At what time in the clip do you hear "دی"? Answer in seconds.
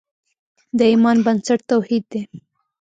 2.11-2.21